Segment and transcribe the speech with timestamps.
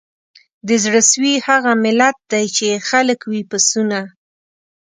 [0.67, 3.99] د زړه سوي هغه ملت دی چي یې خلک وي پسونه